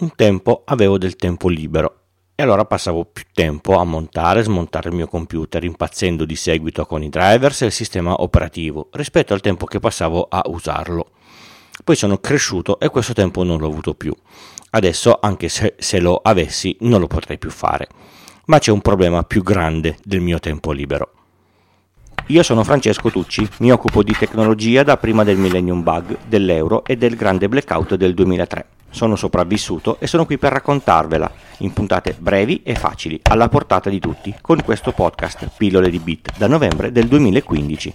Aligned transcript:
un 0.00 0.12
tempo 0.14 0.62
avevo 0.64 0.96
del 0.96 1.16
tempo 1.16 1.48
libero 1.48 1.96
e 2.34 2.42
allora 2.42 2.64
passavo 2.64 3.04
più 3.04 3.24
tempo 3.34 3.76
a 3.76 3.84
montare 3.84 4.40
e 4.40 4.44
smontare 4.44 4.88
il 4.88 4.94
mio 4.94 5.06
computer, 5.06 5.62
impazzendo 5.62 6.24
di 6.24 6.36
seguito 6.36 6.86
con 6.86 7.02
i 7.02 7.10
drivers 7.10 7.60
e 7.62 7.66
il 7.66 7.72
sistema 7.72 8.22
operativo, 8.22 8.88
rispetto 8.92 9.34
al 9.34 9.42
tempo 9.42 9.66
che 9.66 9.78
passavo 9.78 10.26
a 10.26 10.42
usarlo. 10.46 11.10
Poi 11.84 11.96
sono 11.96 12.16
cresciuto 12.16 12.80
e 12.80 12.88
questo 12.88 13.12
tempo 13.12 13.42
non 13.42 13.58
l'ho 13.58 13.66
avuto 13.66 13.92
più. 13.92 14.14
Adesso, 14.70 15.18
anche 15.20 15.50
se, 15.50 15.74
se 15.76 16.00
lo 16.00 16.16
avessi, 16.22 16.74
non 16.80 17.00
lo 17.00 17.06
potrei 17.06 17.36
più 17.36 17.50
fare. 17.50 17.88
Ma 18.46 18.58
c'è 18.58 18.70
un 18.70 18.80
problema 18.80 19.22
più 19.22 19.42
grande 19.42 19.98
del 20.02 20.20
mio 20.20 20.38
tempo 20.38 20.72
libero. 20.72 21.10
Io 22.28 22.42
sono 22.42 22.64
Francesco 22.64 23.10
Tucci, 23.10 23.46
mi 23.58 23.70
occupo 23.70 24.02
di 24.02 24.16
tecnologia 24.18 24.82
da 24.82 24.96
prima 24.96 25.24
del 25.24 25.36
Millennium 25.36 25.82
Bug, 25.82 26.16
dell'euro 26.26 26.84
e 26.86 26.96
del 26.96 27.16
grande 27.16 27.48
blackout 27.48 27.96
del 27.96 28.14
2003. 28.14 28.66
Sono 28.90 29.16
sopravvissuto 29.16 29.98
e 30.00 30.06
sono 30.06 30.26
qui 30.26 30.36
per 30.36 30.52
raccontarvela 30.52 31.32
in 31.58 31.72
puntate 31.72 32.16
brevi 32.18 32.62
e 32.62 32.74
facili, 32.74 33.20
alla 33.22 33.48
portata 33.48 33.88
di 33.88 34.00
tutti, 34.00 34.34
con 34.40 34.62
questo 34.62 34.92
podcast 34.92 35.50
Pillole 35.56 35.90
di 35.90 35.98
Bit 35.98 36.36
da 36.36 36.46
novembre 36.46 36.92
del 36.92 37.06
2015. 37.06 37.94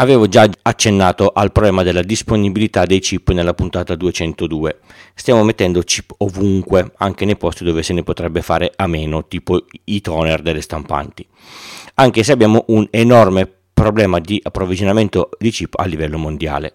Avevo 0.00 0.28
già 0.28 0.48
accennato 0.62 1.30
al 1.34 1.52
problema 1.52 1.82
della 1.82 2.02
disponibilità 2.02 2.86
dei 2.86 3.00
chip 3.00 3.32
nella 3.32 3.52
puntata 3.52 3.94
202. 3.94 4.78
Stiamo 5.14 5.44
mettendo 5.44 5.82
chip 5.82 6.14
ovunque, 6.18 6.92
anche 6.96 7.26
nei 7.26 7.36
posti 7.36 7.64
dove 7.64 7.82
se 7.82 7.92
ne 7.92 8.02
potrebbe 8.02 8.40
fare 8.40 8.72
a 8.74 8.86
meno, 8.86 9.26
tipo 9.26 9.62
i 9.84 10.00
toner 10.00 10.40
delle 10.40 10.62
stampanti. 10.62 11.26
Anche 11.96 12.22
se 12.22 12.32
abbiamo 12.32 12.64
un 12.68 12.86
enorme 12.90 13.50
problema 13.74 14.20
di 14.20 14.40
approvvigionamento 14.42 15.30
di 15.38 15.50
chip 15.50 15.74
a 15.78 15.84
livello 15.84 16.16
mondiale. 16.16 16.72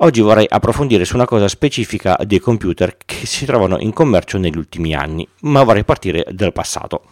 Oggi 0.00 0.20
vorrei 0.20 0.46
approfondire 0.48 1.04
su 1.04 1.16
una 1.16 1.24
cosa 1.24 1.48
specifica 1.48 2.16
dei 2.24 2.38
computer 2.38 2.96
che 3.04 3.26
si 3.26 3.44
trovano 3.44 3.80
in 3.80 3.92
commercio 3.92 4.38
negli 4.38 4.56
ultimi 4.56 4.94
anni, 4.94 5.26
ma 5.40 5.64
vorrei 5.64 5.82
partire 5.82 6.24
dal 6.30 6.52
passato. 6.52 7.02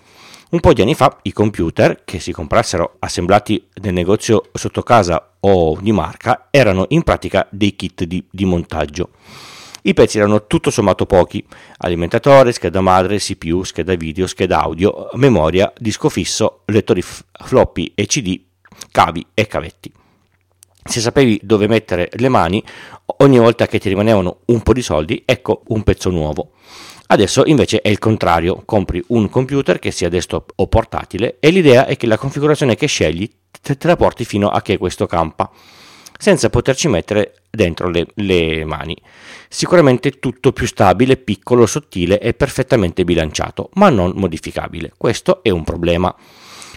Un 0.50 0.61
po' 0.61 0.72
di 0.72 0.83
anni 0.83 0.94
fa 0.94 1.19
i 1.22 1.33
computer 1.33 2.05
che 2.05 2.20
si 2.20 2.30
comprassero 2.30 2.94
assemblati 3.00 3.66
nel 3.80 3.92
negozio 3.92 4.50
sotto 4.52 4.84
casa 4.84 5.33
o 5.41 5.77
di 5.80 5.91
marca 5.91 6.46
erano 6.52 6.84
in 6.91 7.02
pratica 7.02 7.48
dei 7.50 7.74
kit 7.74 8.05
di, 8.05 8.24
di 8.30 8.44
montaggio. 8.44 9.11
I 9.83 9.92
pezzi 9.92 10.18
erano 10.18 10.46
tutto 10.46 10.70
sommato 10.70 11.06
pochi, 11.06 11.44
alimentatore, 11.78 12.52
scheda 12.52 12.80
madre, 12.80 13.18
CPU, 13.18 13.64
scheda 13.64 13.96
video, 13.96 14.28
scheda 14.28 14.62
audio, 14.62 15.08
memoria, 15.14 15.72
disco 15.77 16.08
fisso, 16.08 16.62
lettori 16.66 17.02
floppy 17.02 17.94
e 17.96 18.06
CD, 18.06 18.41
cavi 18.92 19.27
e 19.34 19.48
cavetti 19.48 19.92
se 20.87 21.01
sapevi 21.01 21.41
dove 21.42 21.67
mettere 21.67 22.09
le 22.15 22.29
mani, 22.29 22.62
ogni 23.19 23.39
volta 23.39 23.67
che 23.67 23.79
ti 23.79 23.89
rimanevano 23.89 24.39
un 24.47 24.62
po' 24.62 24.73
di 24.73 24.83
soldi, 24.83 25.23
ecco 25.25 25.62
un 25.69 25.83
pezzo 25.83 26.11
nuovo. 26.11 26.53
Adesso 27.09 27.45
invece 27.47 27.81
è 27.83 27.89
il 27.89 27.98
contrario, 27.98 28.62
compri 28.65 29.03
un 29.09 29.29
computer 29.29 29.79
che 29.79 29.92
sia 29.92 30.09
desktop 30.09 30.53
o 30.57 30.67
portatile 30.67 31.37
e 31.39 31.51
l'idea 31.51 31.87
è 31.87 31.97
che 31.97 32.07
la 32.07 32.19
configurazione 32.19 32.75
che 32.75 32.87
scegli 32.87 33.31
te, 33.61 33.77
la 33.83 33.97
porti 33.97 34.25
fino 34.25 34.48
a 34.48 34.61
che 34.61 34.77
questo 34.77 35.07
campa, 35.07 35.51
senza 36.19 36.51
poterci 36.51 36.89
mettere 36.89 37.42
dentro 37.51 37.89
le, 37.89 38.07
le 38.14 38.64
mani. 38.64 38.97
Sicuramente 39.48 40.19
tutto 40.19 40.53
più 40.53 40.67
stabile, 40.67 41.17
piccolo, 41.17 41.67
sottile 41.67 42.19
e 42.19 42.34
perfettamente 42.34 43.05
bilanciato, 43.05 43.70
ma 43.75 43.89
non 43.89 44.12
modificabile. 44.17 44.92
Questo 44.97 45.42
è 45.42 45.51
un 45.51 45.62
problema. 45.62 46.14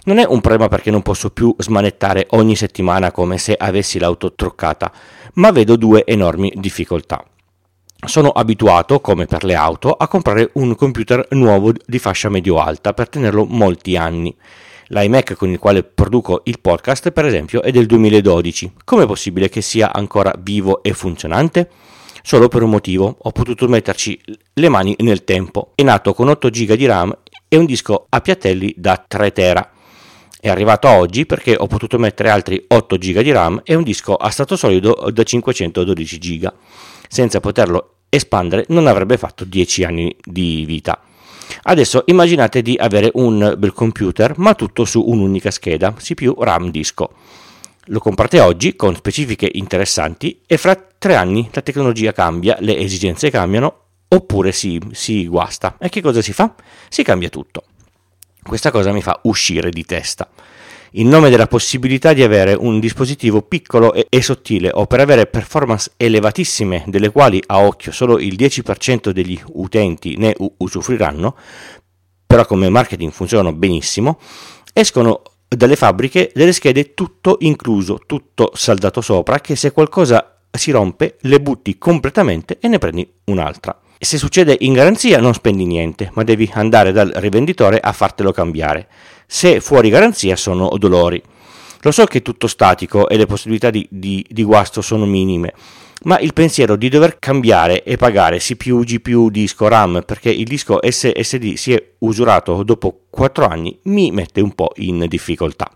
Non 0.06 0.18
è 0.18 0.26
un 0.26 0.40
problema 0.40 0.70
perché 0.70 0.92
non 0.92 1.02
posso 1.02 1.30
più 1.30 1.54
smanettare 1.58 2.28
ogni 2.32 2.56
settimana 2.56 3.12
come 3.12 3.38
se 3.38 3.54
avessi 3.54 4.00
l'auto 4.00 4.34
truccata, 4.34 4.92
ma 5.34 5.52
vedo 5.52 5.76
due 5.76 6.06
enormi 6.06 6.54
difficoltà. 6.56 7.24
Sono 8.08 8.30
abituato, 8.30 9.02
come 9.02 9.26
per 9.26 9.44
le 9.44 9.56
auto, 9.56 9.92
a 9.92 10.08
comprare 10.08 10.52
un 10.54 10.74
computer 10.76 11.28
nuovo 11.32 11.74
di 11.86 12.00
fascia 12.00 12.30
medio-alta 12.30 12.94
per 12.94 13.10
tenerlo 13.10 13.44
molti 13.44 13.98
anni. 13.98 14.34
L'iMac 14.88 15.34
con 15.34 15.50
il 15.50 15.60
quale 15.60 15.84
produco 15.84 16.42
il 16.46 16.62
podcast, 16.62 17.12
per 17.12 17.26
esempio, 17.26 17.62
è 17.62 17.72
del 17.72 17.86
2012. 17.86 18.74
Com'è 18.86 19.06
possibile 19.06 19.50
che 19.50 19.62
sia 19.62 19.92
ancora 19.92 20.34
vivo 20.40 20.82
e 20.82 20.94
funzionante? 20.94 21.70
Solo 22.22 22.48
per 22.48 22.64
un 22.64 22.70
motivo, 22.70 23.18
ho 23.20 23.32
potuto 23.32 23.68
metterci 23.68 24.20
le 24.54 24.70
mani 24.70 24.96
nel 25.00 25.26
tempo. 25.26 25.74
È 25.76 25.84
nato 25.84 26.14
con 26.14 26.30
8 26.30 26.50
GB 26.50 26.74
di 26.74 26.86
RAM 26.86 27.16
e 27.50 27.58
un 27.58 27.66
disco 27.66 28.06
a 28.08 28.22
piattelli 28.22 28.74
da 28.78 29.04
3 29.06 29.32
tera 29.34 29.72
è 30.40 30.48
arrivato 30.48 30.88
oggi 30.88 31.26
perché 31.26 31.56
ho 31.58 31.68
potuto 31.68 32.00
mettere 32.00 32.30
altri 32.30 32.64
8 32.66 32.98
GB 32.98 33.20
di 33.20 33.32
RAM 33.32 33.62
e 33.66 33.76
un 33.76 33.84
disco 33.84 34.16
a 34.16 34.30
stato 34.30 34.56
solido 34.56 35.10
da 35.12 35.24
512 35.24 36.18
GB. 36.18 36.54
Senza 37.10 37.42
poterlo 37.42 37.96
espandere 38.08 38.64
non 38.70 38.88
avrebbe 38.88 39.18
fatto 39.18 39.44
10 39.44 39.84
anni 39.84 40.16
di 40.24 40.64
vita. 40.66 41.02
Adesso 41.64 42.04
immaginate 42.06 42.62
di 42.62 42.78
avere 42.80 43.10
un 43.16 43.56
bel 43.58 43.74
computer 43.74 44.38
ma 44.38 44.56
tutto 44.56 44.86
su 44.86 45.04
un'unica 45.06 45.52
scheda, 45.52 45.94
CPU, 45.94 46.36
RAM, 46.42 46.72
disco. 46.72 47.12
Lo 47.86 48.00
comprate 48.00 48.40
oggi 48.40 48.76
con 48.76 48.96
specifiche 48.96 49.50
interessanti 49.52 50.42
e 50.46 50.58
fra 50.58 50.76
tre 50.76 51.16
anni 51.16 51.50
la 51.52 51.62
tecnologia 51.62 52.14
cambia, 52.14 52.56
le 52.60 52.78
esigenze 52.78 53.30
cambiano 53.30 53.82
oppure 54.08 54.52
si, 54.52 54.80
si 54.92 55.28
guasta. 55.28 55.76
E 55.80 55.90
che 55.90 56.02
cosa 56.02 56.22
si 56.22 56.32
fa? 56.32 56.54
Si 56.88 57.04
cambia 57.04 57.30
tutto. 57.30 57.64
Questa 58.42 58.72
cosa 58.72 58.92
mi 58.92 59.02
fa 59.02 59.20
uscire 59.24 59.70
di 59.70 59.84
testa. 59.86 60.30
In 60.94 61.08
nome 61.08 61.30
della 61.30 61.46
possibilità 61.46 62.14
di 62.14 62.24
avere 62.24 62.54
un 62.54 62.80
dispositivo 62.80 63.44
piccolo 63.44 63.94
e, 63.94 64.08
e 64.10 64.22
sottile 64.24 64.72
o 64.74 64.88
per 64.88 65.00
avere 65.02 65.28
performance 65.28 65.92
elevatissime 65.98 66.84
delle 66.88 67.12
quali 67.12 67.42
a 67.46 67.60
occhio 67.60 67.92
solo 67.92 68.18
il 68.18 68.34
10% 68.36 69.12
degli 69.12 69.40
utenti 69.54 70.18
ne 70.18 70.34
u- 70.40 70.52
usufruiranno, 70.58 71.36
però 72.26 72.46
come 72.46 72.70
marketing 72.70 73.12
funzionano 73.12 73.54
benissimo, 73.54 74.20
escono 74.74 75.22
dalle 75.48 75.76
fabbriche 75.76 76.32
delle 76.34 76.54
schede 76.54 76.96
tutto 76.96 77.38
incluso, 77.42 78.02
tutto 78.08 78.52
saldato 78.56 79.02
sopra, 79.02 79.40
che 79.42 79.56
se 79.56 79.72
qualcosa 79.72 80.40
si 80.52 80.72
rompe 80.72 81.18
le 81.22 81.40
butti 81.40 81.78
completamente 81.78 82.58
e 82.60 82.68
ne 82.68 82.80
prendi 82.80 83.08
un'altra. 83.26 83.80
Se 84.02 84.18
succede 84.18 84.56
in 84.62 84.72
garanzia 84.72 85.20
non 85.20 85.34
spendi 85.34 85.66
niente, 85.66 86.10
ma 86.14 86.24
devi 86.24 86.50
andare 86.54 86.94
dal 86.94 87.12
rivenditore 87.16 87.82
a 87.82 87.92
fartelo 87.92 88.32
cambiare. 88.32 88.88
Se 89.28 89.60
fuori 89.60 89.90
garanzia 89.90 90.38
sono 90.38 90.70
dolori. 90.78 91.22
Lo 91.82 91.92
so 91.92 92.06
che 92.06 92.20
è 92.20 92.22
tutto 92.22 92.48
statico 92.48 93.10
e 93.10 93.18
le 93.18 93.26
possibilità 93.26 93.70
di, 93.70 93.86
di, 93.92 94.26
di 94.30 94.44
guasto 94.44 94.82
sono 94.82 95.06
minime, 95.06 95.54
ma 96.04 96.18
il 96.18 96.32
pensiero 96.32 96.78
di 96.78 96.88
dover 96.88 97.20
cambiare 97.20 97.84
e 97.84 97.98
pagare 97.98 98.38
CPU, 98.38 98.84
GPU, 98.86 99.30
disco, 99.30 99.68
RAM 99.68 100.04
perché 100.06 100.30
il 100.30 100.46
disco 100.46 100.80
SSD 100.82 101.56
si 101.56 101.74
è 101.74 101.92
usurato 102.00 102.64
dopo 102.64 103.02
4 103.10 103.46
anni 103.46 103.78
mi 103.84 104.12
mette 104.12 104.40
un 104.40 104.56
po' 104.56 104.72
in 104.76 105.08
difficoltà. 105.10 105.70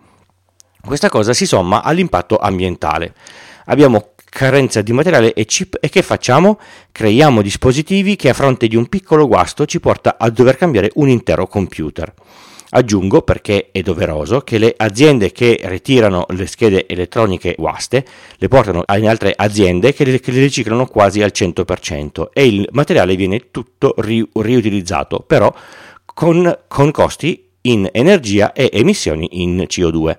Questa 0.79 1.09
cosa 1.09 1.33
si 1.33 1.45
somma 1.45 1.83
all'impatto 1.83 2.37
ambientale. 2.37 3.13
Abbiamo 3.65 4.12
carenza 4.33 4.81
di 4.81 4.91
materiale 4.91 5.33
e 5.33 5.45
chip 5.45 5.77
e 5.79 5.89
che 5.89 6.01
facciamo? 6.01 6.59
Creiamo 6.91 7.43
dispositivi 7.43 8.15
che 8.15 8.29
a 8.29 8.33
fronte 8.33 8.67
di 8.67 8.75
un 8.75 8.89
piccolo 8.89 9.27
guasto 9.27 9.67
ci 9.67 9.79
porta 9.79 10.15
a 10.17 10.29
dover 10.31 10.57
cambiare 10.57 10.89
un 10.95 11.07
intero 11.07 11.45
computer. 11.45 12.11
Aggiungo, 12.71 13.21
perché 13.21 13.69
è 13.71 13.81
doveroso, 13.83 14.41
che 14.41 14.57
le 14.57 14.73
aziende 14.75 15.31
che 15.31 15.59
ritirano 15.65 16.25
le 16.29 16.47
schede 16.47 16.87
elettroniche 16.87 17.53
guaste 17.55 18.03
le 18.37 18.47
portano 18.47 18.83
in 18.97 19.07
altre 19.07 19.33
aziende 19.35 19.93
che 19.93 20.03
le, 20.03 20.19
che 20.19 20.31
le 20.31 20.39
riciclano 20.39 20.87
quasi 20.87 21.21
al 21.21 21.31
100% 21.31 22.29
e 22.33 22.47
il 22.47 22.67
materiale 22.71 23.15
viene 23.15 23.51
tutto 23.51 23.93
ri, 23.97 24.27
riutilizzato, 24.33 25.19
però 25.19 25.53
con, 26.03 26.57
con 26.67 26.89
costi 26.89 27.49
in 27.61 27.87
energia 27.91 28.51
e 28.53 28.71
emissioni 28.73 29.27
in 29.43 29.67
CO2. 29.69 30.17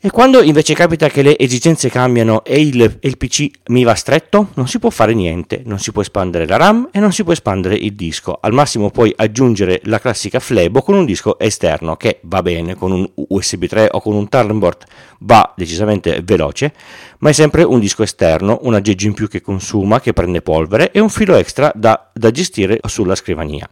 E 0.00 0.10
quando 0.12 0.42
invece 0.42 0.74
capita 0.74 1.08
che 1.08 1.22
le 1.22 1.36
esigenze 1.36 1.88
cambiano 1.88 2.44
e 2.44 2.60
il, 2.60 2.98
il, 3.00 3.16
PC 3.16 3.48
mi 3.70 3.82
va 3.82 3.96
stretto, 3.96 4.50
non 4.54 4.68
si 4.68 4.78
può 4.78 4.90
fare 4.90 5.12
niente, 5.12 5.62
non 5.64 5.80
si 5.80 5.90
può 5.90 6.02
espandere 6.02 6.46
la 6.46 6.56
RAM 6.56 6.88
e 6.92 7.00
non 7.00 7.10
si 7.10 7.24
può 7.24 7.32
espandere 7.32 7.74
il 7.74 7.94
disco. 7.94 8.38
Al 8.40 8.52
massimo 8.52 8.90
puoi 8.90 9.12
aggiungere 9.16 9.80
la 9.86 9.98
classica 9.98 10.38
flebo 10.38 10.82
con 10.82 10.94
un 10.94 11.04
disco 11.04 11.36
esterno 11.40 11.96
che 11.96 12.20
va 12.22 12.42
bene, 12.42 12.76
con 12.76 12.92
un 12.92 13.10
USB 13.14 13.64
3 13.64 13.88
o 13.90 14.00
con 14.00 14.14
un 14.14 14.28
Thunderbolt 14.28 14.84
va 15.18 15.52
decisamente 15.56 16.20
veloce, 16.22 16.72
ma 17.18 17.30
è 17.30 17.32
sempre 17.32 17.64
un 17.64 17.80
disco 17.80 18.04
esterno, 18.04 18.60
un 18.62 18.74
aggeggio 18.74 19.08
in 19.08 19.14
più 19.14 19.26
che 19.26 19.40
consuma, 19.40 19.98
che 19.98 20.12
prende 20.12 20.42
polvere 20.42 20.92
e 20.92 21.00
un 21.00 21.10
filo 21.10 21.34
extra 21.34 21.72
da, 21.74 22.08
da 22.14 22.30
gestire 22.30 22.78
sulla 22.86 23.16
scrivania. 23.16 23.68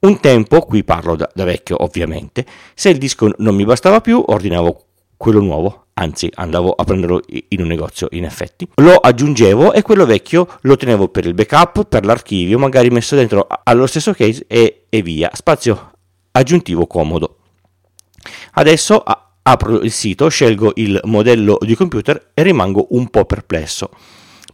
Un 0.00 0.18
tempo, 0.18 0.62
qui 0.62 0.82
parlo 0.82 1.14
da, 1.14 1.30
da 1.32 1.44
vecchio 1.44 1.84
ovviamente, 1.84 2.44
se 2.74 2.88
il 2.88 2.98
disco 2.98 3.30
non 3.38 3.54
mi 3.54 3.64
bastava 3.64 4.00
più, 4.00 4.20
ordinavo 4.26 4.86
quello 5.24 5.40
nuovo, 5.40 5.86
anzi 5.94 6.30
andavo 6.34 6.72
a 6.72 6.84
prenderlo 6.84 7.22
in 7.48 7.62
un 7.62 7.66
negozio 7.66 8.08
in 8.10 8.24
effetti, 8.24 8.68
lo 8.74 8.96
aggiungevo 8.96 9.72
e 9.72 9.80
quello 9.80 10.04
vecchio 10.04 10.46
lo 10.60 10.76
tenevo 10.76 11.08
per 11.08 11.24
il 11.24 11.32
backup, 11.32 11.86
per 11.86 12.04
l'archivio, 12.04 12.58
magari 12.58 12.90
messo 12.90 13.16
dentro 13.16 13.46
allo 13.62 13.86
stesso 13.86 14.12
case 14.12 14.44
e, 14.46 14.84
e 14.90 15.00
via, 15.00 15.30
spazio 15.32 15.92
aggiuntivo 16.32 16.86
comodo. 16.86 17.38
Adesso 18.52 19.02
apro 19.42 19.80
il 19.80 19.90
sito, 19.90 20.28
scelgo 20.28 20.72
il 20.74 21.00
modello 21.04 21.56
di 21.58 21.74
computer 21.74 22.32
e 22.34 22.42
rimango 22.42 22.88
un 22.90 23.08
po' 23.08 23.24
perplesso 23.24 23.88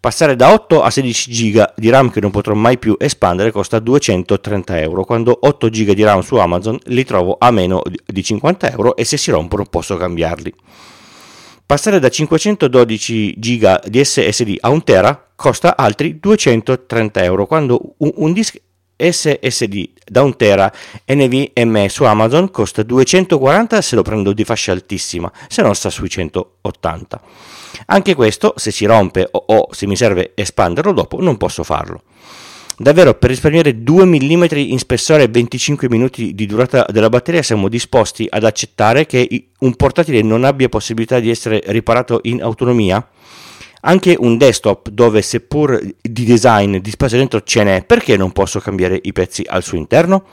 Passare 0.01 0.35
da 0.35 0.55
8 0.55 0.83
a 0.83 0.89
16 0.89 1.31
GB 1.31 1.73
di 1.77 1.91
RAM 1.91 2.11
che 2.11 2.23
non 2.23 2.31
potrò 2.31 2.55
mai 2.55 2.79
più 2.79 2.97
espandere 2.99 3.51
costa 3.51 3.79
230 3.79 4.81
euro, 4.81 5.05
quando 5.05 5.39
8 5.43 5.69
GB 5.69 5.91
di 5.91 6.03
RAM 6.03 6.21
su 6.21 6.37
Amazon 6.37 6.79
li 6.85 7.05
trovo 7.05 7.37
a 7.39 7.51
meno 7.51 7.83
di 8.07 8.25
50 8.25 8.71
euro 8.71 8.97
e 8.97 9.05
se 9.05 9.19
si 9.19 9.31
rompono 9.31 9.67
posso 9.67 9.99
cambiarli. 9.99 10.55
Passare 11.67 11.99
da 11.99 12.09
512 12.09 13.35
GB 13.37 13.89
di 13.89 14.03
SSD 14.03 14.57
a 14.61 14.71
1 14.71 14.83
tera 14.85 15.33
costa 15.37 15.77
altri 15.77 16.19
230 16.19 17.23
euro, 17.23 17.45
quando 17.45 17.97
un, 17.99 18.11
un 18.15 18.33
disco 18.33 18.57
SSD 18.97 19.91
da 20.07 20.23
1 20.23 20.37
tera 20.37 20.73
NVMe 21.09 21.91
su 21.91 22.05
Amazon 22.05 22.51
costa 22.51 22.83
240 22.83 23.83
se 23.83 23.97
lo 23.97 24.03
prendo 24.03 24.33
di 24.33 24.45
fascia 24.45 24.73
altissima, 24.73 25.31
se 25.47 25.61
no 25.61 25.75
sta 25.75 25.91
sui 25.91 26.09
180. 26.09 27.21
Anche 27.87 28.15
questo, 28.15 28.55
se 28.57 28.71
si 28.71 28.85
rompe 28.85 29.29
o, 29.31 29.45
o 29.47 29.69
se 29.73 29.87
mi 29.87 29.97
serve 29.97 30.33
espanderlo 30.35 30.93
dopo, 30.93 31.21
non 31.21 31.37
posso 31.37 31.63
farlo. 31.63 32.03
Davvero, 32.81 33.13
per 33.13 33.29
risparmiare 33.29 33.83
2 33.83 34.05
mm 34.07 34.45
in 34.55 34.79
spessore 34.79 35.25
e 35.25 35.29
25 35.29 35.87
minuti 35.91 36.35
di 36.35 36.47
durata 36.47 36.87
della 36.89 37.11
batteria, 37.11 37.43
siamo 37.43 37.69
disposti 37.69 38.27
ad 38.31 38.43
accettare 38.43 39.05
che 39.05 39.49
un 39.59 39.77
portatile 39.77 40.23
non 40.23 40.45
abbia 40.45 40.71
possibilità 40.71 41.21
di 41.21 41.29
essere 41.29 41.61
riparato 41.67 42.21
in 42.23 42.43
autonomia? 42.43 43.07
Anche 43.83 44.17
un 44.19 44.39
desktop 44.39 44.89
dove 44.89 45.21
seppur 45.21 45.79
di 46.01 46.25
design 46.25 46.79
di 46.79 46.91
spazio 46.91 47.19
dentro 47.19 47.43
ce 47.43 47.65
n'è, 47.65 47.85
perché 47.85 48.17
non 48.17 48.33
posso 48.33 48.61
cambiare 48.61 48.99
i 49.03 49.13
pezzi 49.13 49.45
al 49.47 49.63
suo 49.63 49.77
interno? 49.77 50.25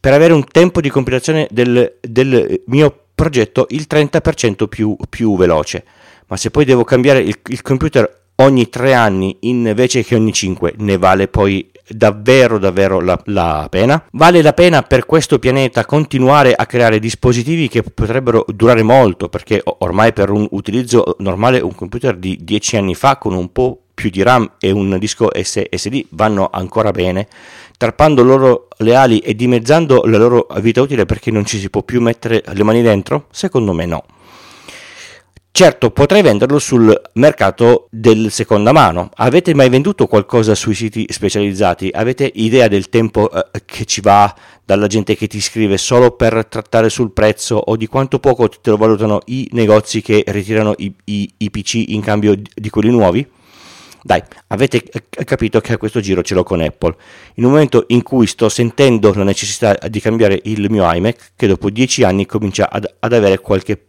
Per 0.00 0.14
avere 0.14 0.32
un 0.32 0.44
tempo 0.44 0.80
di 0.80 0.88
compilazione 0.88 1.46
del, 1.50 1.98
del 2.00 2.62
mio 2.68 3.06
progetto 3.14 3.66
il 3.70 3.86
30% 3.86 4.66
più, 4.66 4.96
più, 5.10 5.36
veloce. 5.36 5.84
Ma 6.28 6.36
se 6.36 6.50
poi 6.50 6.64
devo 6.64 6.84
cambiare 6.84 7.20
il, 7.20 7.38
il 7.46 7.62
computer 7.62 8.24
ogni 8.36 8.68
tre 8.68 8.94
anni 8.94 9.36
invece 9.40 10.02
che 10.02 10.14
ogni 10.14 10.32
cinque, 10.32 10.74
ne 10.78 10.98
vale 10.98 11.28
poi 11.28 11.70
davvero 11.88 12.58
davvero 12.58 13.00
la, 13.00 13.20
la, 13.26 13.66
pena? 13.70 14.04
Vale 14.12 14.42
la 14.42 14.52
pena 14.52 14.82
per 14.82 15.06
questo 15.06 15.38
pianeta 15.38 15.84
continuare 15.84 16.54
a 16.54 16.66
creare 16.66 16.98
dispositivi 16.98 17.68
che 17.68 17.82
potrebbero 17.82 18.44
durare 18.48 18.82
molto 18.82 19.28
perché 19.28 19.62
ormai 19.64 20.12
per 20.12 20.30
un 20.30 20.46
utilizzo 20.50 21.16
normale 21.18 21.60
un 21.60 21.74
computer 21.74 22.16
di 22.16 22.38
10 22.42 22.76
anni 22.76 22.94
fa 22.94 23.16
con 23.16 23.34
un 23.34 23.52
po' 23.52 23.80
più 23.94 24.10
di 24.10 24.22
RAM 24.22 24.52
e 24.58 24.70
un 24.70 24.98
disco 24.98 25.30
SSD 25.32 26.08
vanno 26.10 26.50
ancora 26.52 26.90
bene, 26.90 27.28
tarpando 27.78 28.22
loro 28.22 28.68
le 28.78 28.94
ali 28.94 29.20
e 29.20 29.34
dimezzando 29.34 30.02
la 30.04 30.18
loro 30.18 30.46
vita 30.60 30.82
utile 30.82 31.06
perché 31.06 31.30
non 31.30 31.46
ci 31.46 31.58
si 31.58 31.70
può 31.70 31.82
più 31.82 32.02
mettere 32.02 32.44
le 32.46 32.62
mani 32.62 32.82
dentro? 32.82 33.26
Secondo 33.30 33.72
me 33.72 33.86
no. 33.86 34.04
Certo, 35.56 35.90
potrei 35.90 36.20
venderlo 36.20 36.58
sul 36.58 36.94
mercato 37.14 37.88
del 37.90 38.30
seconda 38.30 38.72
mano. 38.72 39.08
Avete 39.14 39.54
mai 39.54 39.70
venduto 39.70 40.06
qualcosa 40.06 40.54
sui 40.54 40.74
siti 40.74 41.06
specializzati? 41.08 41.88
Avete 41.94 42.30
idea 42.34 42.68
del 42.68 42.90
tempo 42.90 43.32
eh, 43.32 43.62
che 43.64 43.86
ci 43.86 44.02
va 44.02 44.36
dalla 44.62 44.86
gente 44.86 45.16
che 45.16 45.26
ti 45.26 45.40
scrive 45.40 45.78
solo 45.78 46.10
per 46.10 46.44
trattare 46.44 46.90
sul 46.90 47.10
prezzo 47.10 47.54
o 47.54 47.74
di 47.76 47.86
quanto 47.86 48.18
poco 48.18 48.50
te 48.50 48.68
lo 48.68 48.76
valutano 48.76 49.20
i 49.28 49.48
negozi 49.52 50.02
che 50.02 50.24
ritirano 50.26 50.74
i, 50.76 50.94
i, 51.04 51.32
i 51.38 51.50
PC 51.50 51.84
in 51.88 52.02
cambio 52.02 52.34
di, 52.34 52.68
quelli 52.68 52.90
nuovi? 52.90 53.26
Dai, 54.02 54.22
avete 54.48 54.82
capito 55.24 55.62
che 55.62 55.72
a 55.72 55.78
questo 55.78 56.00
giro 56.00 56.20
ce 56.20 56.34
l'ho 56.34 56.42
con 56.42 56.60
Apple. 56.60 56.94
In 57.36 57.44
un 57.44 57.52
momento 57.52 57.84
in 57.86 58.02
cui 58.02 58.26
sto 58.26 58.50
sentendo 58.50 59.10
la 59.14 59.24
necessità 59.24 59.74
di 59.88 60.00
cambiare 60.00 60.38
il 60.44 60.70
mio 60.70 60.84
iMac, 60.92 61.30
che 61.34 61.46
dopo 61.46 61.70
10 61.70 62.02
anni 62.02 62.26
comincia 62.26 62.68
ad, 62.70 62.86
ad 62.98 63.12
avere 63.14 63.38
qualche 63.38 63.80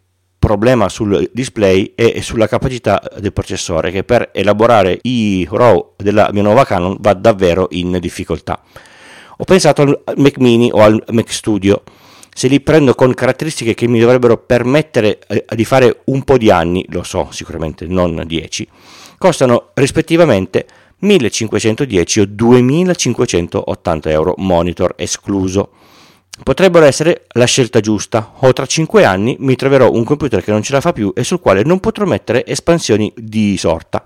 problema 0.47 0.87
sul 0.87 1.29
display 1.33 1.91
e 1.93 2.21
sulla 2.21 2.47
capacità 2.47 3.01
del 3.19 3.33
processore 3.33 3.91
che 3.91 4.05
per 4.05 4.29
elaborare 4.33 4.97
i 5.01 5.45
RAW 5.51 5.95
della 5.97 6.29
mia 6.31 6.41
nuova 6.41 6.63
Canon 6.63 6.95
va 7.01 7.13
davvero 7.13 7.67
in 7.71 7.97
difficoltà. 7.99 8.61
Ho 9.39 9.43
pensato 9.43 9.81
al 9.81 10.13
Mac 10.15 10.37
mini 10.37 10.69
o 10.71 10.79
al 10.79 11.03
Mac 11.09 11.33
Studio, 11.33 11.83
se 12.33 12.47
li 12.47 12.61
prendo 12.61 12.95
con 12.95 13.13
caratteristiche 13.13 13.73
che 13.73 13.89
mi 13.89 13.99
dovrebbero 13.99 14.37
permettere 14.37 15.19
eh, 15.27 15.43
di 15.53 15.65
fare 15.65 15.99
un 16.05 16.23
po' 16.23 16.37
di 16.37 16.49
anni, 16.49 16.85
lo 16.89 17.03
so 17.03 17.27
sicuramente 17.31 17.85
non 17.85 18.23
10, 18.25 18.69
costano 19.17 19.71
rispettivamente 19.73 20.65
1510 20.99 22.19
o 22.21 22.25
2580 22.25 24.09
euro 24.09 24.33
monitor 24.37 24.93
escluso 24.95 25.71
potrebbero 26.43 26.85
essere 26.85 27.25
la 27.33 27.45
scelta 27.45 27.79
giusta 27.79 28.33
o 28.39 28.53
tra 28.53 28.65
5 28.65 29.03
anni 29.03 29.35
mi 29.39 29.55
troverò 29.55 29.91
un 29.91 30.03
computer 30.03 30.43
che 30.43 30.51
non 30.51 30.61
ce 30.61 30.73
la 30.73 30.81
fa 30.81 30.93
più 30.93 31.11
e 31.15 31.23
sul 31.23 31.39
quale 31.39 31.63
non 31.63 31.79
potrò 31.79 32.05
mettere 32.05 32.45
espansioni 32.45 33.11
di 33.15 33.57
sorta 33.57 34.03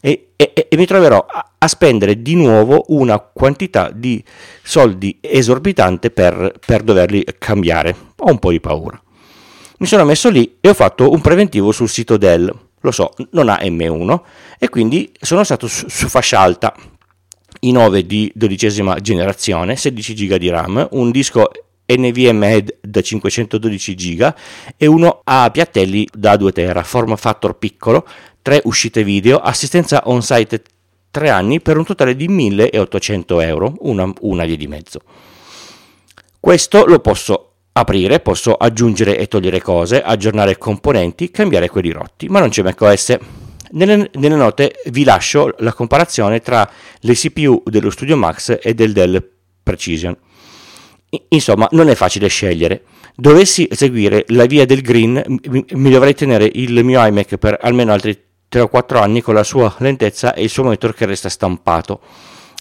e, 0.00 0.28
e, 0.36 0.52
e 0.68 0.76
mi 0.76 0.86
troverò 0.86 1.24
a, 1.28 1.52
a, 1.58 1.68
spendere 1.68 2.22
di 2.22 2.34
nuovo 2.34 2.84
una 2.88 3.18
quantità 3.18 3.90
di 3.92 4.22
soldi 4.62 5.18
esorbitante 5.20 6.10
per, 6.10 6.52
per 6.64 6.82
doverli 6.82 7.24
cambiare. 7.38 7.96
Ho 8.18 8.30
un 8.30 8.38
po' 8.38 8.50
di 8.50 8.60
paura. 8.60 9.00
Mi 9.78 9.86
sono 9.86 10.04
messo 10.04 10.30
lì 10.30 10.58
e 10.60 10.68
ho 10.68 10.74
fatto 10.74 11.10
un 11.10 11.20
preventivo 11.20 11.72
sul 11.72 11.88
sito 11.88 12.16
Dell. 12.16 12.52
Lo 12.80 12.90
so, 12.92 13.14
non 13.30 13.48
ha 13.48 13.58
M1 13.62 14.20
e 14.58 14.68
quindi 14.68 15.10
sono 15.20 15.42
stato 15.42 15.66
su, 15.66 15.86
su 15.88 16.08
fascia 16.08 16.38
alta 16.38 16.72
i9 17.62 18.00
di 18.00 18.30
dodicesima 18.34 19.00
generazione, 19.00 19.76
16 19.76 20.14
GB 20.14 20.34
di 20.36 20.50
RAM, 20.50 20.86
un 20.92 21.10
disco 21.10 21.50
NVMe 21.86 22.64
da 22.80 23.00
512 23.00 23.94
GB 23.94 24.34
e 24.76 24.86
uno 24.86 25.20
a 25.24 25.50
piattelli 25.50 26.08
da 26.12 26.36
2 26.36 26.52
tera, 26.52 26.82
form 26.82 27.16
factor 27.16 27.56
piccolo, 27.56 28.06
3 28.42 28.62
uscite 28.64 29.04
video, 29.04 29.38
assistenza 29.38 30.02
on-site 30.06 30.62
3 31.10 31.30
anni 31.30 31.60
per 31.60 31.78
un 31.78 31.84
totale 31.84 32.14
di 32.14 32.28
1800 32.28 33.40
euro, 33.40 33.74
una, 33.80 34.12
una 34.20 34.44
via 34.44 34.56
di 34.56 34.66
mezzo. 34.66 35.00
Questo 36.38 36.84
lo 36.84 37.00
posso 37.00 37.52
aprire, 37.72 38.20
posso 38.20 38.54
aggiungere 38.54 39.18
e 39.18 39.26
togliere 39.26 39.60
cose, 39.60 40.02
aggiornare 40.02 40.58
componenti, 40.58 41.30
cambiare 41.30 41.68
quelli 41.68 41.90
rotti, 41.90 42.28
ma 42.28 42.40
non 42.40 42.48
c'è 42.48 42.62
macOS. 42.62 43.16
Nelle, 43.70 44.10
nelle 44.14 44.36
note 44.36 44.80
vi 44.86 45.04
lascio 45.04 45.54
la 45.58 45.72
comparazione 45.72 46.40
tra 46.40 46.68
le 47.00 47.14
CPU 47.14 47.62
dello 47.66 47.90
Studio 47.90 48.16
Max 48.16 48.58
e 48.62 48.74
del 48.74 48.92
Dell 48.92 49.22
Precision. 49.62 50.16
Insomma, 51.28 51.68
non 51.72 51.88
è 51.88 51.94
facile 51.94 52.28
scegliere. 52.28 52.82
Dovessi 53.14 53.68
seguire 53.70 54.24
la 54.28 54.46
via 54.46 54.66
del 54.66 54.82
green, 54.82 55.22
mi 55.72 55.90
dovrei 55.90 56.14
tenere 56.14 56.50
il 56.52 56.84
mio 56.84 57.04
iMac 57.04 57.36
per 57.36 57.58
almeno 57.60 57.92
altri 57.92 58.18
3 58.48 58.60
o 58.60 58.68
4 58.68 59.00
anni 59.00 59.20
con 59.22 59.34
la 59.34 59.42
sua 59.42 59.74
lentezza 59.78 60.34
e 60.34 60.42
il 60.42 60.50
suo 60.50 60.64
monitor 60.64 60.94
che 60.94 61.06
resta 61.06 61.28
stampato. 61.28 62.00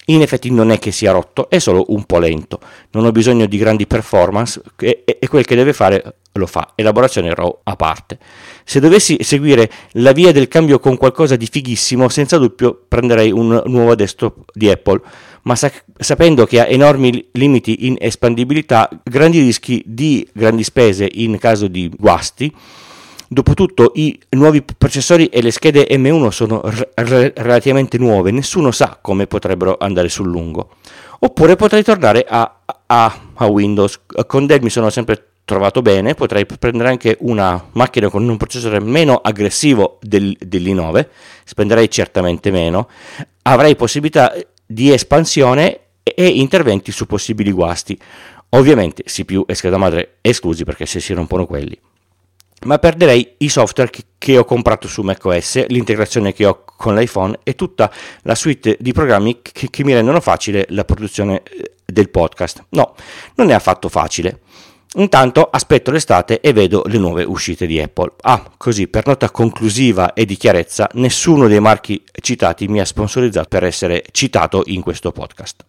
In 0.06 0.22
effetti 0.22 0.52
non 0.52 0.72
è 0.72 0.78
che 0.78 0.92
sia 0.92 1.12
rotto, 1.12 1.50
è 1.50 1.58
solo 1.58 1.86
un 1.88 2.04
po' 2.06 2.20
lento. 2.20 2.60
Non 2.92 3.06
ho 3.06 3.12
bisogno 3.12 3.48
di 3.48 3.58
grandi 3.58 3.88
performance 3.88 4.62
e, 4.80 5.04
e 5.06 5.28
quel 5.28 5.46
che 5.46 5.56
deve 5.56 5.74
fare 5.74 6.18
lo 6.40 6.48
fa. 6.48 6.74
Elaborazione 6.76 7.34
RAW 7.34 7.60
a 7.64 7.76
parte. 7.76 8.18
Se 8.64 8.80
dovessi 8.80 9.18
seguire 9.22 9.70
la 9.94 10.12
via 10.12 10.32
del 10.32 10.48
cambio 10.48 10.80
con 10.80 10.98
qualcosa 10.98 11.36
di 11.36 11.48
fighissimo, 11.48 12.10
senza 12.10 12.38
dubbio 12.38 12.86
prenderei 12.88 13.32
un 13.32 13.62
nuovo 13.66 13.96
desktop 13.96 14.52
di 14.54 14.70
Apple 14.70 15.02
ma 15.46 15.56
sa- 15.56 15.72
sapendo 15.98 16.46
che 16.46 16.60
ha 16.60 16.68
enormi 16.68 17.30
limiti 17.34 17.88
in 17.88 17.96
espandibilità, 18.00 18.90
grandi 19.04 19.40
rischi 19.40 19.82
di 19.86 20.28
grandi 20.34 20.64
spese 20.64 21.08
in 21.12 21.38
caso 21.38 21.68
di 21.68 21.90
guasti. 21.96 22.54
Dopotutto 23.28 23.92
i 23.96 24.18
nuovi 24.30 24.64
processori 24.64 25.28
e 25.28 25.42
le 25.42 25.52
schede 25.52 25.88
M1 25.90 26.30
sono 26.30 26.62
r- 26.64 27.32
relativamente 27.36 27.98
nuove, 27.98 28.32
nessuno 28.32 28.72
sa 28.72 28.98
come 29.02 29.28
potrebbero 29.28 29.78
andare 29.80 30.10
sul 30.10 30.28
lungo. 30.28 30.70
Oppure 31.20 31.56
potrei 31.56 31.84
tornare 31.84 32.26
a, 32.28 32.62
a, 32.86 33.20
a 33.34 33.46
Windows. 33.46 34.00
Con 34.28 34.46
Dell 34.46 34.62
mi 34.62 34.70
sono 34.70 34.90
sempre 34.90 35.35
trovato 35.46 35.82
bene, 35.82 36.16
potrei 36.16 36.46
prendere 36.46 36.90
anche 36.90 37.18
una 37.22 37.70
macchina 37.74 38.10
con 38.10 38.28
un 38.28 38.36
processore 38.36 38.80
meno 38.80 39.18
aggressivo 39.18 40.00
del, 40.02 40.36
dell'i9, 40.40 41.08
spenderei 41.46 41.90
certamente 41.90 42.52
meno, 42.52 42.90
avrei 43.44 43.76
possibilità 43.76 44.34
di 44.66 44.92
espansione 44.92 45.80
e 46.04 46.28
interventi 46.28 46.92
su 46.92 47.06
possibili 47.06 47.52
guasti. 47.52 47.98
Ovviamente 48.50 49.04
CPU 49.04 49.44
e 49.48 49.54
scheda 49.54 49.78
madre 49.78 50.18
esclusi 50.22 50.64
perché 50.64 50.86
se 50.86 51.00
si 51.00 51.14
rompono 51.14 51.46
quelli. 51.46 51.80
Ma 52.66 52.80
perderei 52.80 53.36
i 53.40 53.50
software 53.50 53.92
che, 53.92 54.04
che 54.18 54.38
ho 54.38 54.46
comprato 54.46 54.88
su 54.88 55.02
macOS, 55.04 55.68
l'integrazione 55.68 56.34
che 56.34 56.46
ho 56.46 56.64
con 56.66 56.96
l'iPhone 56.96 57.40
e 57.44 57.54
tutta 57.54 57.92
la 58.24 58.34
suite 58.34 58.78
di 58.80 58.92
programmi 58.92 59.42
che, 59.42 59.70
che 59.70 59.84
mi 59.84 59.94
rendono 59.94 60.20
facile 60.22 60.66
la 60.70 60.86
produzione 60.86 61.44
eh, 61.44 61.74
del 61.86 62.10
podcast. 62.10 62.66
No, 62.70 62.96
non 63.36 63.52
è 63.52 63.54
affatto 63.54 63.90
facile. 63.90 64.40
Intanto 64.98 65.50
aspetto 65.52 65.92
l'estate 65.92 66.40
e 66.40 66.54
vedo 66.54 66.84
le 66.86 66.98
nuove 66.98 67.26
uscite 67.26 67.66
di 67.66 67.82
Apple. 67.82 68.14
Ah, 68.22 68.50
così 68.56 68.88
per 68.88 69.06
nota 69.06 69.30
conclusiva 69.30 70.14
e 70.14 70.24
di 70.24 70.36
chiarezza, 70.36 70.90
nessuno 70.94 71.48
dei 71.48 71.60
marchi 71.60 72.02
citati 72.22 72.70
mi 72.70 72.80
ha 72.80 72.86
sponsorizzato 72.86 73.50
per 73.50 73.66
essere 73.66 74.04
citato 74.12 74.64
in 74.68 74.82
questo 74.82 75.12
podcast. 75.12 75.66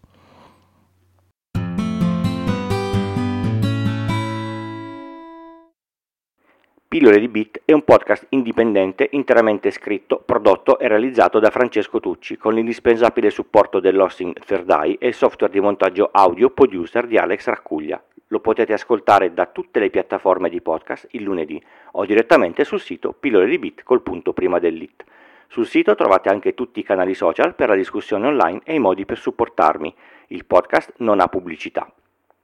Pillole 6.87 7.19
di 7.19 7.27
Bit 7.27 7.63
è 7.65 7.73
un 7.73 7.83
podcast 7.83 8.27
indipendente 8.29 9.09
interamente 9.11 9.71
scritto, 9.71 10.23
prodotto 10.25 10.79
e 10.79 10.87
realizzato 10.87 11.39
da 11.39 11.49
Francesco 11.49 11.99
Tucci 11.99 12.37
con 12.37 12.53
l'indispensabile 12.53 13.29
supporto 13.29 13.81
dell'hosting 13.81 14.39
Third 14.39 14.69
Eye 14.69 14.95
e 14.97 15.07
il 15.07 15.13
software 15.13 15.51
di 15.51 15.59
montaggio 15.59 16.07
audio 16.13 16.49
producer 16.49 17.05
di 17.05 17.17
Alex 17.17 17.47
Raccuglia. 17.47 18.01
Lo 18.27 18.39
potete 18.41 18.73
ascoltare 18.73 19.33
da 19.33 19.45
tutte 19.45 19.79
le 19.79 19.89
piattaforme 19.89 20.49
di 20.49 20.59
podcast 20.61 21.07
il 21.11 21.23
lunedì 21.23 21.61
o 21.93 22.05
direttamente 22.05 22.65
sul 22.65 22.81
sito 22.81 23.13
Pillole 23.13 23.47
di 23.47 23.57
Bit 23.57 23.83
col 23.83 24.01
punto 24.01 24.33
prima 24.33 24.59
dell'it. 24.59 25.05
Sul 25.47 25.65
sito 25.65 25.95
trovate 25.95 26.27
anche 26.27 26.53
tutti 26.53 26.81
i 26.81 26.83
canali 26.83 27.13
social 27.13 27.55
per 27.55 27.69
la 27.69 27.75
discussione 27.75 28.27
online 28.27 28.61
e 28.65 28.73
i 28.73 28.79
modi 28.79 29.05
per 29.05 29.17
supportarmi. 29.17 29.95
Il 30.27 30.45
podcast 30.45 30.95
non 30.97 31.21
ha 31.21 31.27
pubblicità. 31.29 31.89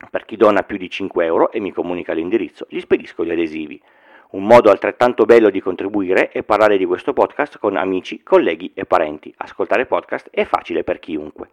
Per 0.09 0.23
chi 0.23 0.37
dona 0.37 0.63
più 0.63 0.77
di 0.77 0.89
5 0.89 1.25
euro 1.25 1.51
e 1.51 1.59
mi 1.59 1.71
comunica 1.71 2.13
l'indirizzo, 2.13 2.65
gli 2.69 2.79
spedisco 2.79 3.25
gli 3.25 3.31
adesivi. 3.31 3.81
Un 4.31 4.45
modo 4.45 4.71
altrettanto 4.71 5.25
bello 5.25 5.49
di 5.49 5.59
contribuire 5.59 6.29
è 6.29 6.43
parlare 6.43 6.77
di 6.77 6.85
questo 6.85 7.11
podcast 7.11 7.59
con 7.59 7.75
amici, 7.75 8.23
colleghi 8.23 8.71
e 8.73 8.85
parenti. 8.85 9.33
Ascoltare 9.37 9.85
podcast 9.85 10.29
è 10.31 10.45
facile 10.45 10.83
per 10.83 10.99
chiunque. 10.99 11.49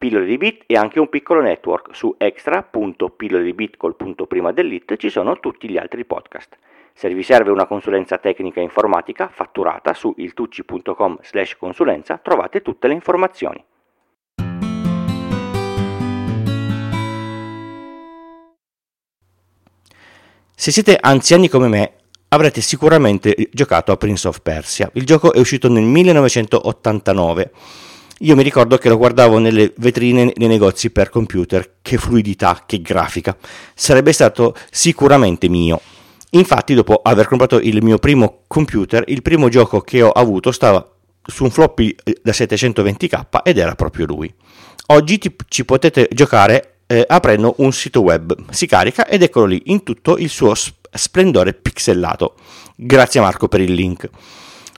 Pillole 0.00 0.24
di 0.24 0.38
Bit 0.38 0.62
è 0.64 0.76
anche 0.76 0.98
un 0.98 1.10
piccolo 1.10 1.42
network. 1.42 1.94
Su 1.94 2.14
extra.pillole 2.16 3.44
di 3.44 3.52
Bit 3.52 3.76
col 3.76 3.96
punto 3.96 4.24
prima 4.24 4.50
dell'it 4.50 4.96
ci 4.96 5.10
sono 5.10 5.38
tutti 5.40 5.68
gli 5.68 5.76
altri 5.76 6.06
podcast. 6.06 6.56
Se 6.94 7.12
vi 7.12 7.22
serve 7.22 7.50
una 7.50 7.66
consulenza 7.66 8.16
tecnica 8.16 8.60
informatica 8.60 9.28
fatturata 9.28 9.92
su 9.92 10.14
iltucci.com 10.16 11.18
slash 11.20 11.58
consulenza 11.58 12.16
trovate 12.16 12.62
tutte 12.62 12.88
le 12.88 12.94
informazioni. 12.94 13.62
Se 20.54 20.70
siete 20.70 20.96
anziani 20.98 21.50
come 21.50 21.68
me, 21.68 21.92
avrete 22.28 22.62
sicuramente 22.62 23.50
giocato 23.52 23.92
a 23.92 23.98
Prince 23.98 24.26
of 24.26 24.40
Persia. 24.40 24.90
Il 24.94 25.04
gioco 25.04 25.34
è 25.34 25.38
uscito 25.38 25.68
nel 25.68 25.84
1989. 25.84 27.52
Io 28.22 28.36
mi 28.36 28.42
ricordo 28.42 28.76
che 28.76 28.90
lo 28.90 28.98
guardavo 28.98 29.38
nelle 29.38 29.72
vetrine 29.78 30.30
nei 30.36 30.48
negozi 30.48 30.90
per 30.90 31.08
computer. 31.08 31.76
Che 31.80 31.96
fluidità, 31.96 32.64
che 32.66 32.82
grafica. 32.82 33.34
Sarebbe 33.74 34.12
stato 34.12 34.54
sicuramente 34.70 35.48
mio. 35.48 35.80
Infatti, 36.32 36.74
dopo 36.74 37.00
aver 37.02 37.26
comprato 37.26 37.58
il 37.58 37.82
mio 37.82 37.96
primo 37.96 38.42
computer, 38.46 39.04
il 39.06 39.22
primo 39.22 39.48
gioco 39.48 39.80
che 39.80 40.02
ho 40.02 40.10
avuto 40.10 40.52
stava 40.52 40.86
su 41.24 41.44
un 41.44 41.50
floppy 41.50 41.96
eh, 42.04 42.20
da 42.22 42.32
720k 42.32 43.40
ed 43.42 43.56
era 43.56 43.74
proprio 43.74 44.04
lui. 44.04 44.32
Oggi 44.88 45.16
ti, 45.16 45.34
ci 45.48 45.64
potete 45.64 46.06
giocare 46.12 46.80
eh, 46.88 47.02
aprendo 47.08 47.54
un 47.58 47.72
sito 47.72 48.02
web. 48.02 48.36
Si 48.50 48.66
carica 48.66 49.06
ed 49.06 49.22
eccolo 49.22 49.46
lì 49.46 49.62
in 49.66 49.82
tutto 49.82 50.18
il 50.18 50.28
suo 50.28 50.52
splendore 50.92 51.54
pixelato. 51.54 52.34
Grazie 52.76 53.22
Marco 53.22 53.48
per 53.48 53.62
il 53.62 53.72
link. 53.72 54.10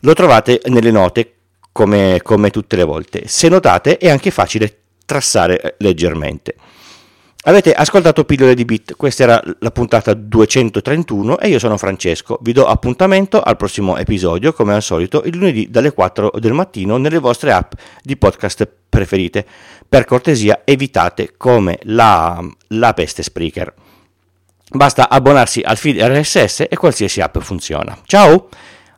Lo 0.02 0.14
trovate 0.14 0.60
nelle 0.66 0.92
note 0.92 1.38
come, 1.72 2.20
come 2.22 2.50
tutte 2.50 2.76
le 2.76 2.84
volte. 2.84 3.24
Se 3.26 3.48
notate 3.48 3.96
è 3.96 4.08
anche 4.08 4.30
facile 4.30 4.78
trassare 5.04 5.60
eh, 5.60 5.74
leggermente. 5.78 6.54
Avete 7.44 7.72
ascoltato 7.72 8.24
Pillole 8.24 8.54
di 8.54 8.64
Bit, 8.64 8.94
questa 8.94 9.24
era 9.24 9.42
la 9.58 9.72
puntata 9.72 10.14
231 10.14 11.40
e 11.40 11.48
io 11.48 11.58
sono 11.58 11.76
Francesco. 11.76 12.38
Vi 12.40 12.52
do 12.52 12.66
appuntamento 12.66 13.40
al 13.40 13.56
prossimo 13.56 13.96
episodio, 13.96 14.52
come 14.52 14.74
al 14.74 14.82
solito, 14.82 15.24
il 15.24 15.36
lunedì 15.36 15.68
dalle 15.68 15.92
4 15.92 16.34
del 16.38 16.52
mattino 16.52 16.98
nelle 16.98 17.18
vostre 17.18 17.50
app 17.50 17.72
di 18.00 18.16
podcast 18.16 18.68
preferite. 18.88 19.44
Per 19.88 20.04
cortesia 20.04 20.62
evitate 20.64 21.34
come 21.36 21.80
la, 21.82 22.40
la 22.68 22.94
peste 22.94 23.24
Spreaker. 23.24 23.74
Basta 24.70 25.08
abbonarsi 25.08 25.62
al 25.62 25.76
feed 25.76 26.00
RSS 26.00 26.66
e 26.68 26.76
qualsiasi 26.76 27.20
app 27.20 27.38
funziona. 27.38 27.98
Ciao! 28.04 28.48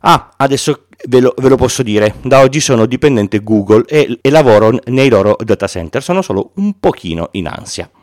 Ah, 0.01 0.33
adesso 0.37 0.84
ve 1.07 1.19
lo, 1.19 1.33
ve 1.37 1.49
lo 1.49 1.55
posso 1.55 1.83
dire, 1.83 2.15
da 2.21 2.41
oggi 2.41 2.59
sono 2.59 2.85
dipendente 2.85 3.41
Google 3.41 3.83
e, 3.87 4.19
e 4.21 4.29
lavoro 4.29 4.79
nei 4.85 5.09
loro 5.09 5.35
data 5.43 5.67
center, 5.67 6.01
sono 6.01 6.21
solo 6.21 6.51
un 6.55 6.79
pochino 6.79 7.29
in 7.31 7.47
ansia. 7.47 7.89